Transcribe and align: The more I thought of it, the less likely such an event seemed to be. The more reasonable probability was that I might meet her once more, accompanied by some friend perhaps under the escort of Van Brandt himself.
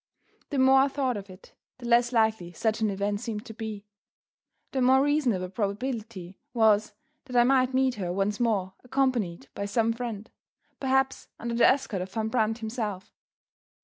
The 0.49 0.57
more 0.57 0.79
I 0.79 0.87
thought 0.87 1.15
of 1.15 1.29
it, 1.29 1.53
the 1.77 1.85
less 1.87 2.11
likely 2.11 2.53
such 2.53 2.81
an 2.81 2.89
event 2.89 3.19
seemed 3.21 3.45
to 3.45 3.53
be. 3.53 3.85
The 4.71 4.81
more 4.81 4.99
reasonable 5.03 5.49
probability 5.49 6.39
was 6.55 6.95
that 7.25 7.35
I 7.35 7.43
might 7.43 7.75
meet 7.75 7.93
her 8.01 8.11
once 8.11 8.39
more, 8.39 8.73
accompanied 8.83 9.49
by 9.53 9.65
some 9.65 9.93
friend 9.93 10.27
perhaps 10.79 11.27
under 11.37 11.53
the 11.53 11.67
escort 11.67 12.01
of 12.01 12.11
Van 12.11 12.29
Brandt 12.29 12.57
himself. 12.57 13.11